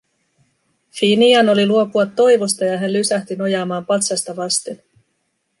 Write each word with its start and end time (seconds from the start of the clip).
Finian 0.99 1.49
oli 1.49 1.67
luopua 1.67 2.05
toivosta 2.05 2.65
ja 2.65 2.77
hän 2.77 2.93
lysähti 2.93 3.35
nojaamaan 3.35 3.85
patsasta 3.85 4.35
vasten. 4.35 4.83